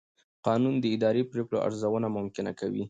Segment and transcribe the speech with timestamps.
[0.47, 2.79] قانون د اداري پرېکړو ارزونه ممکن کوي.